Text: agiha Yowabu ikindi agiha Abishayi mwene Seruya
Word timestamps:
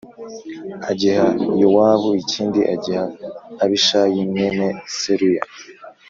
agiha 0.89 1.27
Yowabu 1.61 2.09
ikindi 2.23 2.59
agiha 2.73 3.05
Abishayi 3.63 4.19
mwene 4.31 4.65
Seruya 4.97 5.43